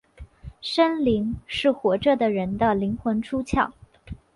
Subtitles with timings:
[0.61, 3.71] 生灵是活着的人的灵魂出窍。